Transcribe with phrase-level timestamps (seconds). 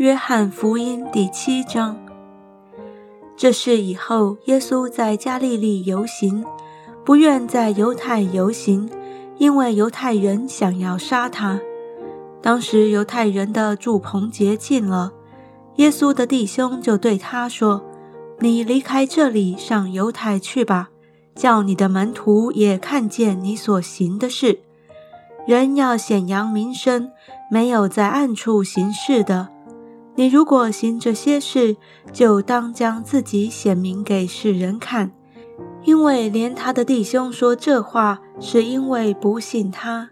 [0.00, 1.94] 约翰福音第七章。
[3.36, 6.42] 这事以后，耶稣在加利利游行，
[7.04, 8.88] 不愿在犹太游行，
[9.36, 11.60] 因为犹太人想要杀他。
[12.40, 15.12] 当时犹太人的祝棚节近了，
[15.76, 17.84] 耶稣的弟兄就对他说
[18.40, 20.88] ：“你离开这里，上犹太去吧，
[21.34, 24.60] 叫你的门徒也看见你所行的事。
[25.46, 27.10] 人要显扬名声，
[27.50, 29.50] 没有在暗处行事的。”
[30.20, 31.78] 你如果行这些事，
[32.12, 35.10] 就当将自己显明给世人看，
[35.84, 40.10] 因为连他的弟兄说这话，是因为不信他。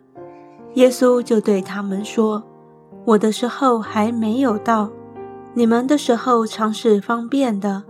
[0.76, 2.42] 耶稣就对他们说
[3.04, 4.88] ：“我的时候还没有到，
[5.52, 7.82] 你们的时候常是方便的。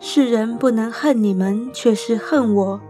[0.00, 2.80] 世人不能恨你们，却是恨我，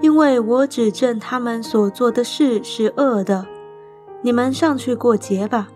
[0.00, 3.46] 因为我指证他们所做的事是恶的。
[4.22, 5.68] 你们上去过节吧。”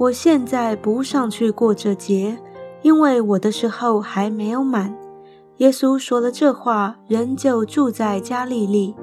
[0.00, 2.38] 我现在不上去过这节，
[2.80, 4.96] 因为我的时候还没有满。
[5.58, 8.94] 耶稣说了这话，人就住在加利利。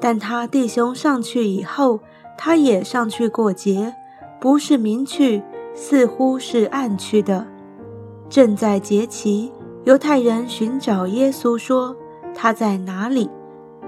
[0.00, 2.00] 但他弟兄上去以后，
[2.36, 3.94] 他也上去过节，
[4.40, 5.40] 不是明去，
[5.72, 7.46] 似乎是暗去的。
[8.28, 9.52] 正在节期，
[9.84, 11.94] 犹太人寻找耶稣，说
[12.34, 13.30] 他在哪里？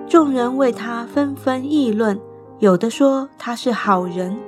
[0.07, 2.17] 众人为他纷纷议论，
[2.61, 4.39] 有的说他是好人。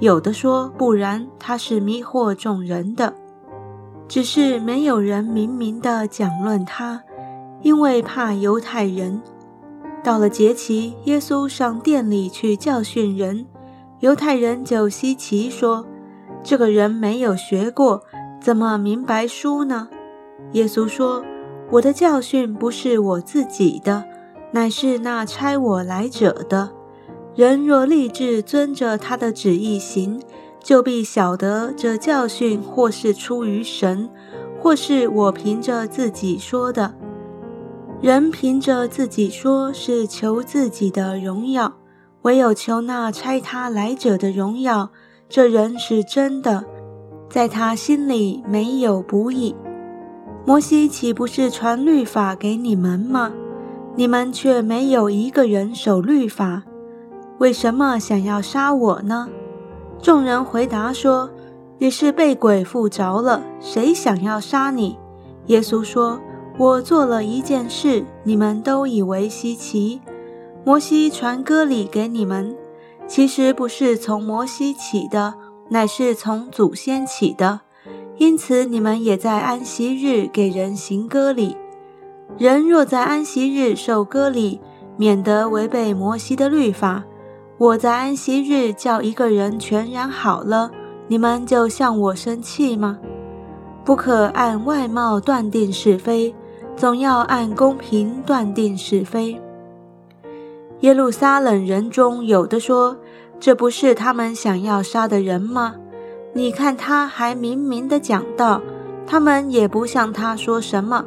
[0.00, 3.14] 有的说不然，他是迷惑众人的，
[4.06, 7.02] 只是没有人明明的讲论他，
[7.62, 9.20] 因为怕犹太人。
[10.04, 13.44] 到了节期，耶稣上殿里去教训人，
[13.98, 15.84] 犹太人就稀奇说
[16.44, 18.04] ：“这个人没有学过，
[18.40, 19.88] 怎么明白书呢？”
[20.54, 21.24] 耶稣说
[21.72, 24.04] ：“我的教训不是我自己的，
[24.52, 26.70] 乃是那差我来者的。”
[27.38, 30.20] 人若立志遵着他的旨意行，
[30.60, 34.10] 就必晓得这教训或是出于神，
[34.58, 36.92] 或是我凭着自己说的。
[38.02, 41.72] 人凭着自己说是求自己的荣耀，
[42.22, 44.90] 唯有求那差他来者的荣耀。
[45.28, 46.64] 这人是真的，
[47.30, 49.54] 在他心里没有不义。
[50.44, 53.30] 摩西岂不是传律法给你们吗？
[53.94, 56.64] 你们却没有一个人守律法。
[57.38, 59.28] 为什么想要杀我呢？
[60.02, 61.30] 众人回答说
[61.78, 64.98] ：“你是被鬼附着了，谁想要杀你？”
[65.46, 66.20] 耶稣说
[66.58, 70.00] ：“我做了一件事，你们都以为稀奇。
[70.64, 72.56] 摩西传歌礼给你们，
[73.06, 75.34] 其实不是从摩西起的，
[75.68, 77.60] 乃是从祖先起的。
[78.16, 81.56] 因此你们也在安息日给人行歌礼。
[82.36, 84.60] 人若在安息日受割礼，
[84.96, 87.04] 免得违背摩西的律法。”
[87.58, 90.70] 我在安息日叫一个人全然好了，
[91.08, 92.96] 你们就向我生气吗？
[93.84, 96.32] 不可按外貌断定是非，
[96.76, 99.40] 总要按公平断定是非。
[100.80, 102.96] 耶路撒冷人中有的说
[103.40, 105.74] ：“这不是他们想要杀的人吗？”
[106.32, 108.62] 你看他还明明的讲道，
[109.04, 111.04] 他们也不向他说什么。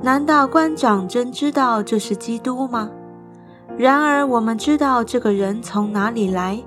[0.00, 2.88] 难道官长真知道这是基督吗？
[3.80, 6.62] 然而，我们知道这个人从哪里来，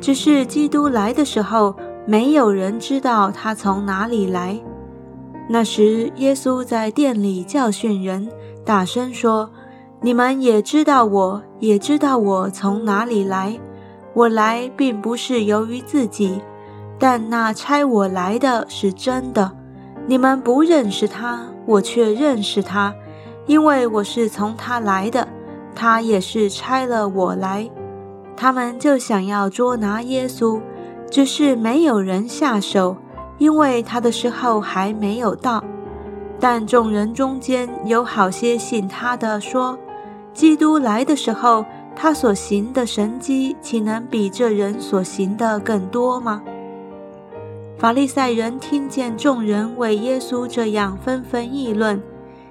[0.00, 1.72] 只是基督来的时候，
[2.06, 4.58] 没有人知道他从哪里来。
[5.48, 8.28] 那时，耶稣在店里教训人，
[8.64, 9.48] 大声说
[10.02, 13.56] ：“你们也知道，我也知道我从哪里来。
[14.12, 16.40] 我来并不是由于自己，
[16.98, 19.52] 但那差我来的是真的。
[20.08, 22.92] 你们不认识他，我却认识他，
[23.46, 25.28] 因为我是从他来的。”
[25.76, 27.70] 他也是差了我来，
[28.34, 30.58] 他们就想要捉拿耶稣，
[31.10, 32.96] 只是没有人下手，
[33.36, 35.62] 因为他的时候还没有到。
[36.40, 39.78] 但众人中间有好些信他的，说：
[40.32, 41.64] 基督来的时候，
[41.94, 46.42] 他所行的神迹，岂能比这人所行的更多吗？
[47.78, 52.02] 法利赛人听见众人为耶稣这样纷纷议论，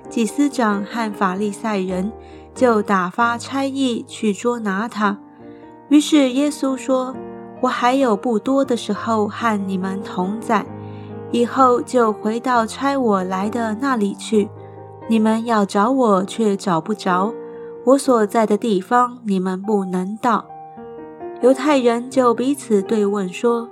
[0.09, 2.11] 祭司长和法利赛人。
[2.55, 5.19] 就打发差役去捉拿他。
[5.89, 7.13] 于是耶稣说
[7.61, 10.65] ：“我还有不多的时候和你们同在，
[11.31, 14.49] 以后就回到差我来的那里去。
[15.07, 17.31] 你们要找我，却找不着；
[17.85, 20.45] 我所在的地方，你们不能到。”
[21.43, 23.69] 犹太人就彼此对问说：“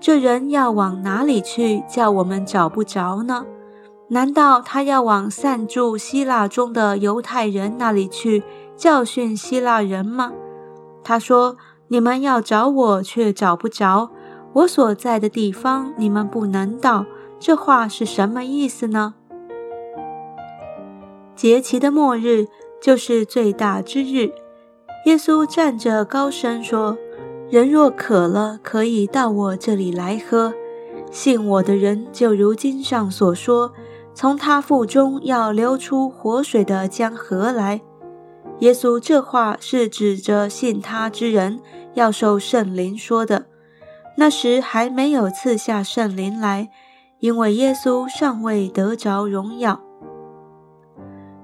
[0.00, 3.44] 这人要往哪里去，叫我们找不着呢？”
[4.12, 8.42] 难道他要往散住希腊中的犹太人那里去
[8.76, 10.34] 教训希腊人吗？
[11.02, 11.56] 他说
[11.88, 14.10] ：“你们要找我，却找不着；
[14.52, 17.06] 我所在的地方你们不能到。”
[17.40, 19.14] 这话是什么意思呢？
[21.34, 22.48] 节期的末日
[22.82, 24.30] 就是最大之日。
[25.06, 26.98] 耶稣站着高声说
[27.50, 30.52] ：“人若渴了，可以到我这里来喝。
[31.10, 33.72] 信我的人，就如经上所说，
[34.14, 37.80] 从他腹中要流出活水的江河来。”
[38.60, 41.60] 耶稣这话是指着信他之人
[41.94, 43.46] 要受圣灵说的。
[44.16, 46.70] 那时还没有赐下圣灵来。
[47.18, 49.80] 因为耶稣尚未得着荣耀，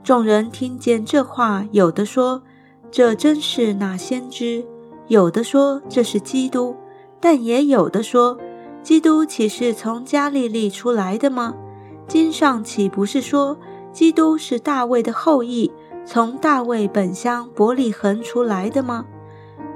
[0.02, 2.42] 众人听见这话，有的说
[2.90, 4.66] ：“这真是那先知。”
[5.06, 6.74] 有的说：“这是基督。”
[7.20, 8.36] 但也有的说
[8.82, 11.54] ：“基督岂是从加利利出来的吗？
[12.08, 13.56] 经上岂不是说，
[13.92, 15.70] 基督是大卫的后裔，
[16.04, 19.04] 从大卫本乡伯利恒出来的吗？”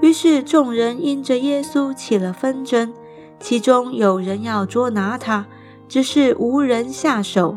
[0.02, 2.92] 于是众人因着耶稣起了纷争，
[3.38, 5.46] 其中有人要捉拿他。
[5.88, 7.54] 只是无人下手。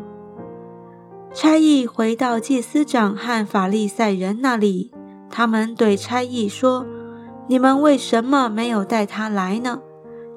[1.32, 4.92] 差役回到祭司长和法利赛人那里，
[5.30, 6.84] 他们对差役说
[7.48, 9.80] ：“你们为什么没有带他来呢？”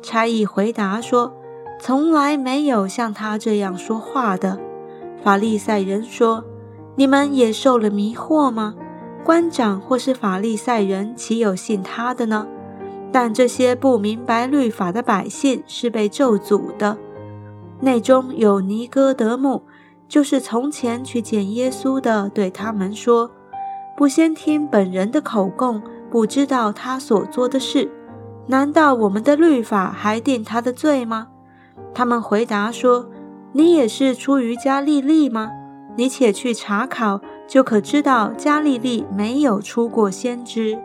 [0.01, 1.33] 差役回答说
[1.79, 4.59] ：“从来没有像他这样说话的。”
[5.23, 6.43] 法利赛人说
[6.95, 8.75] ：“你们也受了迷惑吗？
[9.23, 12.47] 官长或是法利赛人岂有信他的呢？
[13.11, 16.97] 但这些不明白律法的百姓是被咒诅的。”
[17.81, 19.63] 内中有尼哥德慕，
[20.07, 23.31] 就是从前去见耶稣的，对他们说
[23.95, 27.89] ：“不先听本人的口供，不知道他所做的事，
[28.47, 31.27] 难道我们的律法还定他的罪吗？”
[31.93, 33.09] 他们回答说
[33.53, 35.51] ：“你也是出于加利利吗？
[35.95, 40.79] 你且去查考，就可知道加利利没有出过先知。”